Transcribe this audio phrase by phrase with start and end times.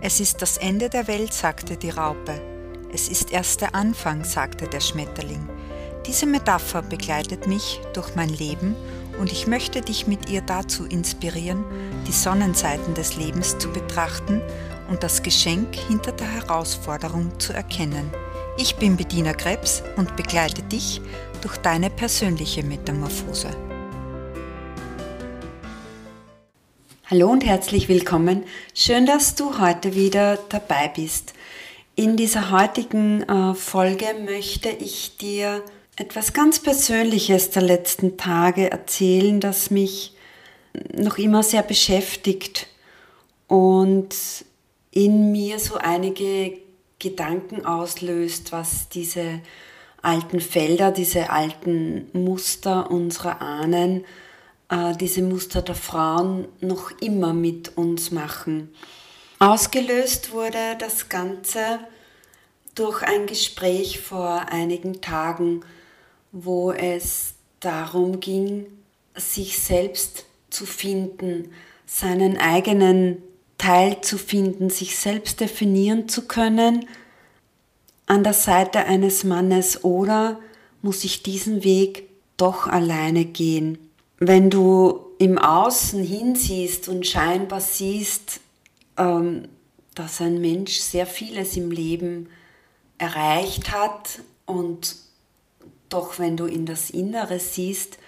[0.00, 2.40] Es ist das Ende der Welt, sagte die Raupe.
[2.92, 5.48] Es ist erst der Anfang, sagte der Schmetterling.
[6.06, 8.76] Diese Metapher begleitet mich durch mein Leben
[9.18, 11.64] und ich möchte dich mit ihr dazu inspirieren,
[12.06, 14.42] die Sonnenseiten des Lebens zu betrachten
[14.88, 18.10] und das Geschenk hinter der Herausforderung zu erkennen.
[18.58, 21.00] Ich bin Bediener Krebs und begleite dich
[21.40, 23.48] durch deine persönliche Metamorphose.
[27.08, 28.42] Hallo und herzlich willkommen.
[28.74, 31.34] Schön, dass du heute wieder dabei bist.
[31.94, 35.62] In dieser heutigen äh, Folge möchte ich dir
[35.94, 40.16] etwas ganz Persönliches der letzten Tage erzählen, das mich
[40.92, 42.66] noch immer sehr beschäftigt
[43.46, 44.08] und
[44.90, 46.58] in mir so einige
[46.98, 49.42] Gedanken auslöst, was diese
[50.02, 54.04] alten Felder, diese alten Muster unserer Ahnen,
[55.00, 58.74] diese Muster der Frauen noch immer mit uns machen.
[59.38, 61.78] Ausgelöst wurde das Ganze
[62.74, 65.62] durch ein Gespräch vor einigen Tagen
[66.38, 68.66] wo es darum ging,
[69.14, 71.50] sich selbst zu finden,
[71.86, 73.22] seinen eigenen
[73.56, 76.86] Teil zu finden, sich selbst definieren zu können
[78.04, 80.38] an der Seite eines Mannes oder
[80.82, 82.04] muss ich diesen Weg
[82.36, 83.78] doch alleine gehen.
[84.18, 88.40] Wenn du im Außen hinsiehst und scheinbar siehst,
[88.96, 89.48] ähm,
[89.94, 92.28] dass ein Mensch sehr vieles im Leben
[92.98, 94.96] erreicht hat und
[95.88, 97.98] doch wenn du in das Innere siehst,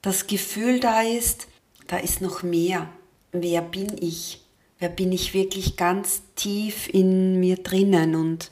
[0.00, 1.46] das Gefühl da ist,
[1.86, 2.88] da ist noch mehr.
[3.32, 4.40] Wer bin ich?
[4.78, 8.14] Wer bin ich wirklich ganz tief in mir drinnen?
[8.14, 8.50] Und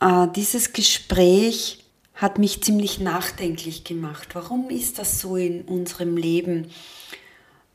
[0.00, 1.85] äh, dieses Gespräch
[2.16, 4.34] hat mich ziemlich nachdenklich gemacht.
[4.34, 6.70] Warum ist das so in unserem Leben?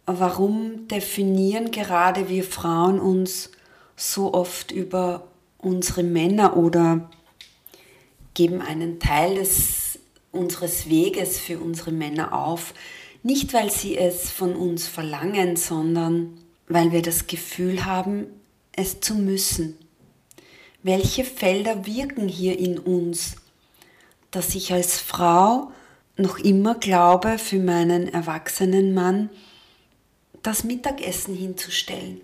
[0.05, 3.51] Warum definieren gerade wir Frauen uns
[3.95, 5.27] so oft über
[5.59, 7.11] unsere Männer oder
[8.33, 9.99] geben einen Teil des,
[10.31, 12.73] unseres Weges für unsere Männer auf,
[13.21, 18.25] nicht weil sie es von uns verlangen, sondern weil wir das Gefühl haben,
[18.71, 19.77] es zu müssen.
[20.81, 23.35] Welche Felder wirken hier in uns,
[24.31, 25.71] dass ich als Frau
[26.17, 29.29] noch immer glaube, für meinen erwachsenen Mann
[30.41, 32.21] das Mittagessen hinzustellen?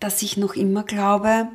[0.00, 1.48] Dass ich noch immer glaube,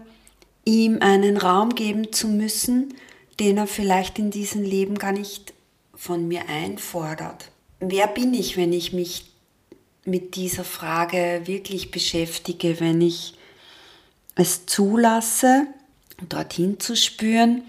[0.66, 2.94] ihm einen Raum geben zu müssen,
[3.40, 5.54] den er vielleicht in diesem Leben gar nicht
[5.96, 7.52] von mir einfordert.
[7.80, 9.32] Wer bin ich, wenn ich mich
[10.04, 13.36] mit dieser Frage wirklich beschäftige, wenn ich
[14.36, 15.68] es zulasse,
[16.30, 17.64] dorthin zu spüren,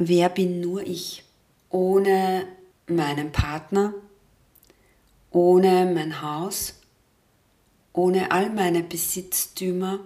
[0.00, 1.22] wer bin nur ich,
[1.68, 2.46] ohne
[2.88, 3.94] meinen Partner,
[5.30, 6.74] ohne mein Haus,
[7.92, 10.00] ohne all meine Besitztümer,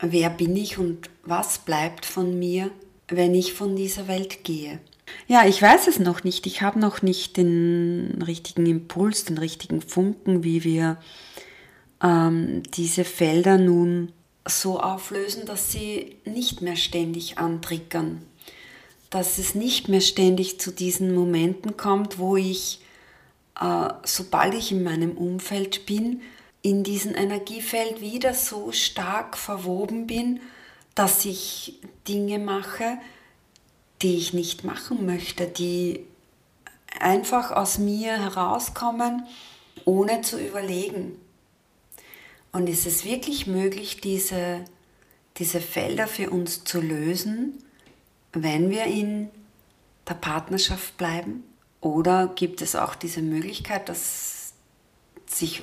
[0.00, 2.70] wer bin ich und was bleibt von mir,
[3.08, 4.78] wenn ich von dieser Welt gehe.
[5.26, 6.46] Ja, ich weiß es noch nicht.
[6.46, 10.98] Ich habe noch nicht den richtigen Impuls, den richtigen Funken, wie wir
[12.00, 14.12] ähm, diese Felder nun
[14.46, 18.22] so auflösen, dass sie nicht mehr ständig antriggern.
[19.10, 22.80] Dass es nicht mehr ständig zu diesen Momenten kommt, wo ich,
[23.60, 26.22] äh, sobald ich in meinem Umfeld bin,
[26.62, 30.40] in diesem Energiefeld wieder so stark verwoben bin,
[30.94, 32.98] dass ich Dinge mache,
[34.02, 36.04] die ich nicht machen möchte, die
[36.98, 39.26] einfach aus mir herauskommen,
[39.84, 41.16] ohne zu überlegen.
[42.52, 44.64] Und ist es wirklich möglich, diese,
[45.36, 47.62] diese Felder für uns zu lösen,
[48.32, 49.30] wenn wir in
[50.08, 51.44] der Partnerschaft bleiben?
[51.80, 54.52] Oder gibt es auch diese Möglichkeit, dass
[55.26, 55.62] sich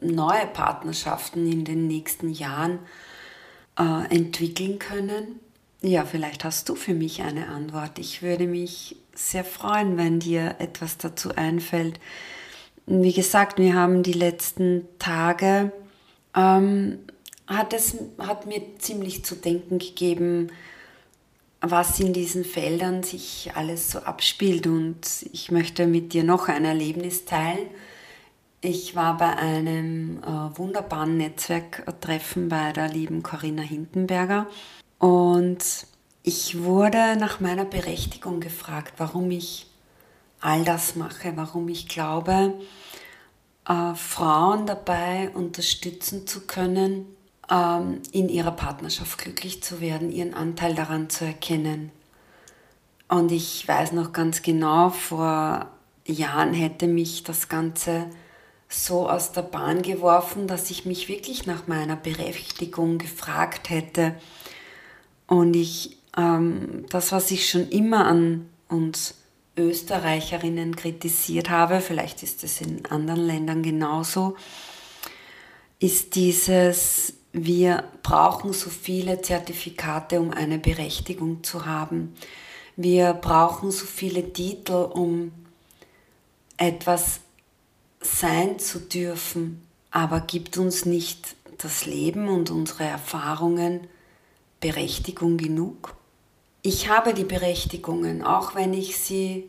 [0.00, 2.78] neue Partnerschaften in den nächsten Jahren
[3.78, 5.38] äh, entwickeln können?
[5.82, 7.98] Ja, vielleicht hast du für mich eine Antwort.
[7.98, 12.00] Ich würde mich sehr freuen, wenn dir etwas dazu einfällt.
[12.86, 15.72] Wie gesagt, wir haben die letzten Tage,
[16.34, 16.98] ähm,
[17.46, 20.50] hat, es, hat mir ziemlich zu denken gegeben,
[21.60, 24.66] was in diesen Feldern sich alles so abspielt.
[24.66, 27.68] Und ich möchte mit dir noch ein Erlebnis teilen
[28.62, 34.46] ich war bei einem äh, wunderbaren Netzwerktreffen bei der lieben Corinna Hindenberger
[34.98, 35.86] und
[36.22, 39.66] ich wurde nach meiner Berechtigung gefragt, warum ich
[40.42, 42.52] all das mache, warum ich glaube,
[43.70, 47.06] äh, Frauen dabei unterstützen zu können,
[47.48, 51.92] ähm, in ihrer Partnerschaft glücklich zu werden, ihren Anteil daran zu erkennen.
[53.08, 55.70] Und ich weiß noch ganz genau, vor
[56.04, 58.06] Jahren hätte mich das Ganze
[58.68, 64.14] so aus der Bahn geworfen, dass ich mich wirklich nach meiner Berechtigung gefragt hätte.
[65.26, 69.19] Und ich, ähm, das, was ich schon immer an uns
[69.56, 74.36] Österreicherinnen kritisiert habe, vielleicht ist es in anderen Ländern genauso,
[75.78, 82.14] ist dieses, wir brauchen so viele Zertifikate, um eine Berechtigung zu haben.
[82.76, 85.32] Wir brauchen so viele Titel, um
[86.56, 87.20] etwas
[88.00, 93.80] sein zu dürfen, aber gibt uns nicht das Leben und unsere Erfahrungen
[94.60, 95.94] Berechtigung genug?
[96.62, 99.48] Ich habe die Berechtigungen, auch wenn ich sie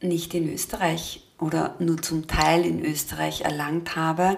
[0.00, 4.36] nicht in Österreich oder nur zum Teil in Österreich erlangt habe.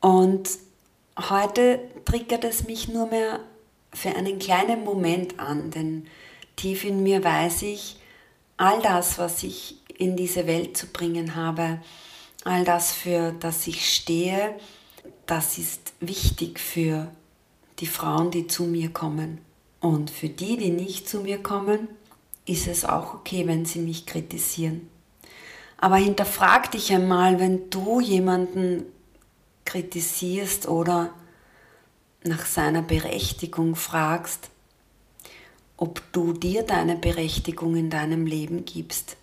[0.00, 0.50] Und
[1.30, 3.40] heute triggert es mich nur mehr
[3.94, 6.06] für einen kleinen Moment an, denn
[6.56, 7.96] tief in mir weiß ich,
[8.58, 11.80] all das, was ich in diese Welt zu bringen habe,
[12.44, 14.54] all das, für das ich stehe,
[15.24, 17.10] das ist wichtig für
[17.78, 19.38] die Frauen, die zu mir kommen.
[19.84, 21.88] Und für die, die nicht zu mir kommen,
[22.46, 24.88] ist es auch okay, wenn sie mich kritisieren.
[25.76, 28.86] Aber hinterfrag dich einmal, wenn du jemanden
[29.66, 31.10] kritisierst oder
[32.22, 34.48] nach seiner Berechtigung fragst,
[35.76, 39.18] ob du dir deine Berechtigung in deinem Leben gibst,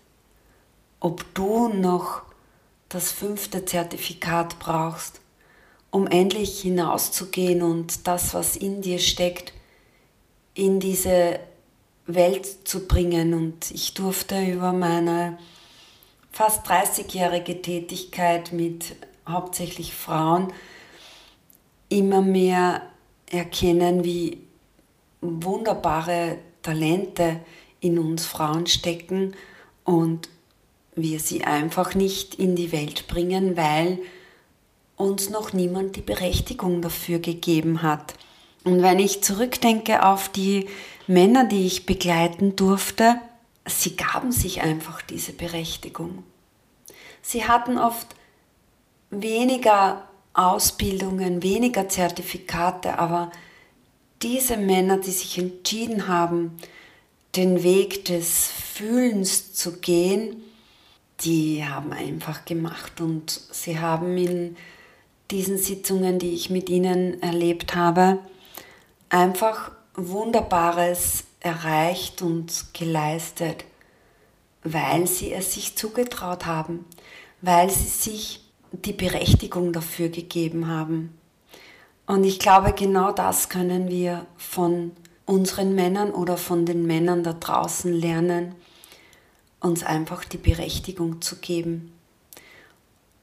[1.00, 2.22] ob du noch
[2.88, 5.20] das fünfte Zertifikat brauchst,
[5.90, 9.52] um endlich hinauszugehen und das, was in dir steckt,
[10.54, 11.40] in diese
[12.06, 13.34] Welt zu bringen.
[13.34, 15.38] Und ich durfte über meine
[16.30, 18.96] fast 30-jährige Tätigkeit mit
[19.28, 20.52] hauptsächlich Frauen
[21.88, 22.82] immer mehr
[23.30, 24.38] erkennen, wie
[25.20, 27.40] wunderbare Talente
[27.80, 29.34] in uns Frauen stecken
[29.84, 30.28] und
[30.94, 33.98] wir sie einfach nicht in die Welt bringen, weil
[34.96, 38.14] uns noch niemand die Berechtigung dafür gegeben hat.
[38.64, 40.68] Und wenn ich zurückdenke auf die
[41.06, 43.16] Männer, die ich begleiten durfte,
[43.66, 46.22] sie gaben sich einfach diese Berechtigung.
[47.22, 48.08] Sie hatten oft
[49.10, 53.30] weniger Ausbildungen, weniger Zertifikate, aber
[54.22, 56.56] diese Männer, die sich entschieden haben,
[57.36, 60.42] den Weg des Fühlens zu gehen,
[61.20, 64.56] die haben einfach gemacht und sie haben in
[65.30, 68.18] diesen Sitzungen, die ich mit ihnen erlebt habe,
[69.12, 73.64] einfach Wunderbares erreicht und geleistet,
[74.64, 76.86] weil sie es sich zugetraut haben,
[77.42, 81.16] weil sie sich die Berechtigung dafür gegeben haben.
[82.06, 84.92] Und ich glaube, genau das können wir von
[85.26, 88.54] unseren Männern oder von den Männern da draußen lernen,
[89.60, 91.92] uns einfach die Berechtigung zu geben,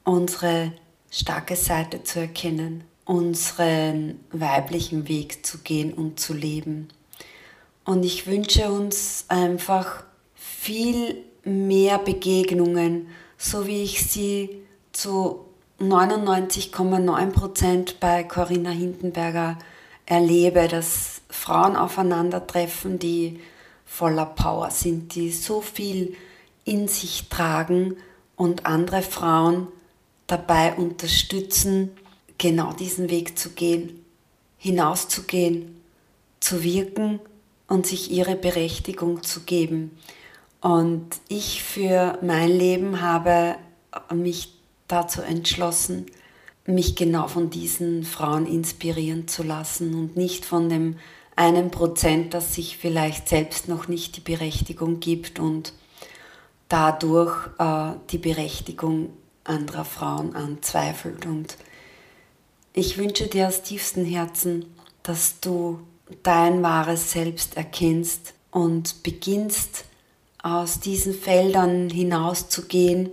[0.04, 0.72] unsere
[1.10, 6.86] starke Seite zu erkennen, unseren weiblichen Weg zu gehen und zu leben.
[7.84, 10.04] Und ich wünsche uns einfach
[10.36, 14.62] viel mehr Begegnungen, so wie ich sie
[14.92, 15.44] zu
[15.80, 19.58] 99,9 Prozent bei Corinna Hindenberger
[20.06, 23.40] erlebe, dass Frauen aufeinandertreffen, die
[23.86, 26.14] voller Power sind, die so viel
[26.64, 27.96] in sich tragen
[28.36, 29.66] und andere Frauen
[30.28, 31.90] dabei unterstützen,
[32.40, 34.04] genau diesen Weg zu gehen,
[34.56, 35.80] hinauszugehen,
[36.40, 37.20] zu wirken
[37.68, 39.96] und sich ihre Berechtigung zu geben.
[40.60, 43.56] Und ich für mein Leben habe
[44.12, 44.54] mich
[44.88, 46.06] dazu entschlossen,
[46.66, 50.96] mich genau von diesen Frauen inspirieren zu lassen und nicht von dem
[51.36, 55.72] einen Prozent, das sich vielleicht selbst noch nicht die Berechtigung gibt und
[56.68, 59.10] dadurch äh, die Berechtigung
[59.44, 61.26] anderer Frauen anzweifelt.
[61.26, 61.56] Und
[62.72, 64.66] ich wünsche dir aus tiefstem Herzen,
[65.02, 65.80] dass du
[66.22, 69.84] dein wahres Selbst erkennst und beginnst
[70.42, 73.10] aus diesen Feldern hinauszugehen,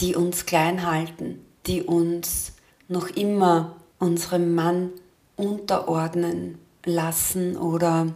[0.00, 2.52] die uns klein halten, die uns
[2.88, 4.90] noch immer unserem Mann
[5.36, 8.12] unterordnen lassen oder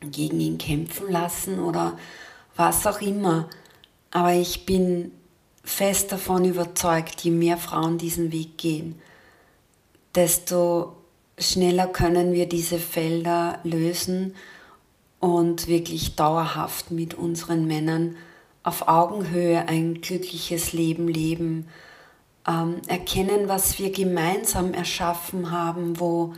[0.00, 1.98] gegen ihn kämpfen lassen oder
[2.56, 3.48] was auch immer.
[4.10, 5.12] Aber ich bin
[5.62, 9.00] fest davon überzeugt, je mehr Frauen diesen Weg gehen,
[10.14, 10.96] desto
[11.38, 14.34] schneller können wir diese Felder lösen
[15.20, 18.16] und wirklich dauerhaft mit unseren Männern
[18.62, 21.68] auf Augenhöhe ein glückliches Leben leben,
[22.46, 26.34] ähm, erkennen, was wir gemeinsam erschaffen haben, wo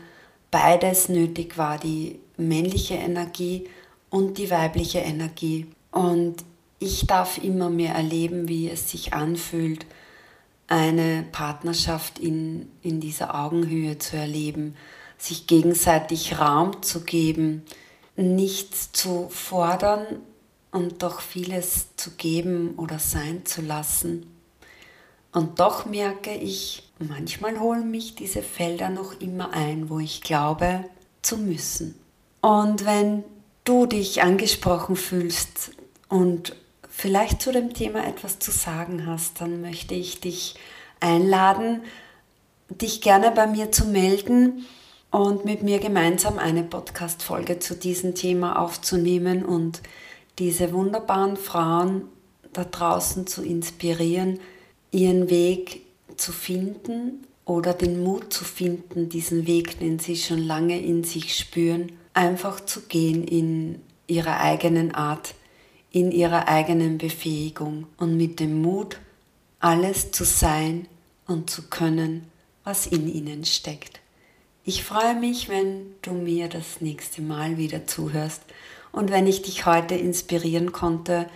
[0.50, 3.68] beides nötig war, die männliche Energie
[4.10, 5.66] und die weibliche Energie.
[5.92, 6.44] Und
[6.78, 9.86] ich darf immer mehr erleben, wie es sich anfühlt,
[10.70, 14.76] eine Partnerschaft in, in dieser Augenhöhe zu erleben,
[15.18, 17.64] sich gegenseitig Raum zu geben,
[18.16, 20.06] nichts zu fordern
[20.70, 24.26] und doch vieles zu geben oder sein zu lassen.
[25.32, 30.84] Und doch merke ich, manchmal holen mich diese Felder noch immer ein, wo ich glaube
[31.22, 31.96] zu müssen.
[32.40, 33.24] Und wenn
[33.64, 35.72] du dich angesprochen fühlst
[36.08, 36.54] und
[37.00, 40.56] vielleicht zu dem Thema etwas zu sagen hast, dann möchte ich dich
[41.00, 41.80] einladen,
[42.68, 44.66] dich gerne bei mir zu melden
[45.10, 49.80] und mit mir gemeinsam eine Podcast-Folge zu diesem Thema aufzunehmen und
[50.38, 52.02] diese wunderbaren Frauen
[52.52, 54.38] da draußen zu inspirieren,
[54.90, 60.78] ihren Weg zu finden oder den Mut zu finden, diesen Weg, den sie schon lange
[60.78, 65.34] in sich spüren, einfach zu gehen in ihrer eigenen Art,
[65.90, 68.98] in ihrer eigenen Befähigung und mit dem Mut,
[69.58, 70.86] alles zu sein
[71.26, 72.30] und zu können,
[72.64, 74.00] was in ihnen steckt.
[74.64, 78.42] Ich freue mich, wenn du mir das nächste Mal wieder zuhörst
[78.92, 81.28] und wenn ich dich heute inspirieren konnte,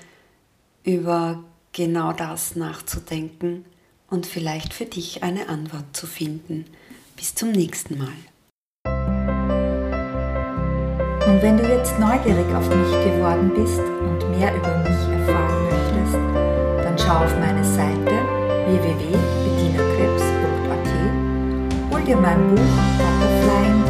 [0.85, 1.43] über
[1.73, 3.65] genau das nachzudenken
[4.11, 6.67] und vielleicht für dich eine Antwort zu finden.
[7.17, 8.13] Bis zum nächsten Mal.
[11.27, 16.15] Und wenn du jetzt neugierig auf mich geworden bist und mehr über mich erfahren möchtest,
[16.85, 18.13] dann schau auf meine Seite
[18.67, 20.89] www.bedienerkrebs.at,
[21.91, 22.61] hol dir mein Buch
[22.99, 23.84] Butterflying,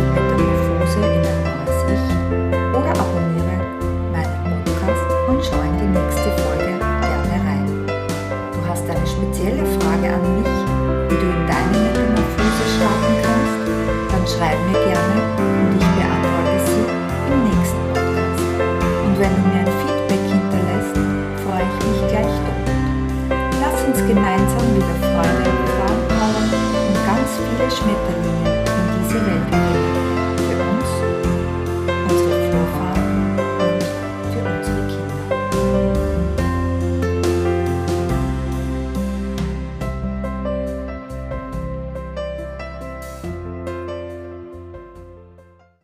[24.06, 24.73] gemeinsam